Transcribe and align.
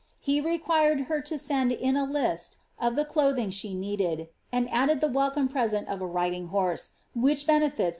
He 0.19 0.41
required 0.41 1.01
her 1.01 1.21
to 1.21 1.37
send 1.37 1.71
in 1.71 1.95
a 1.95 2.05
list 2.05 2.57
of 2.79 2.95
the 2.95 3.05
clothing 3.05 3.51
she 3.51 3.75
needed;' 3.75 4.29
and 4.51 4.67
added 4.71 4.99
the 4.99 5.07
welcome 5.07 5.47
present 5.47 5.87
of 5.89 6.01
a 6.01 6.07
riding 6.07 6.47
horse, 6.47 6.93
which 7.13 7.45
benefits. 7.45 7.89